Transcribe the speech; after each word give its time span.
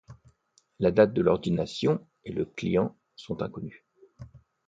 La 0.79 0.89
date 0.91 1.13
de 1.13 1.21
l'ordination 1.21 2.03
et 2.23 2.31
le 2.31 2.45
client 2.45 2.97
sont 3.15 3.43
inconnues. 3.43 3.85